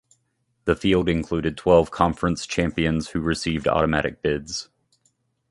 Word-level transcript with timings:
The 0.65 0.75
field 0.75 1.07
included 1.07 1.55
twelve 1.57 1.91
conference 1.91 2.47
champions 2.47 3.09
who 3.09 3.19
received 3.19 3.67
automatic 3.67 4.23
bids. 4.23 4.67